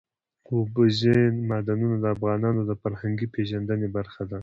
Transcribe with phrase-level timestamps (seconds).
[0.51, 4.39] اوبزین معدنونه د افغانانو د فرهنګي پیژندنې برخه ده.